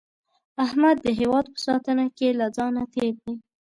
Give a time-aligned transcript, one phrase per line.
[0.65, 3.33] احمد د هیواد په ساتنه کې له ځانه تېر دی.